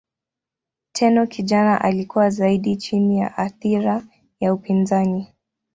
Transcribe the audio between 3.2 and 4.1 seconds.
athira